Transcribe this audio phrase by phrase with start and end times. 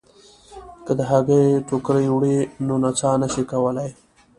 [0.85, 3.89] که د هګیو ټوکرۍ وړئ نو نڅا نه شئ کولای.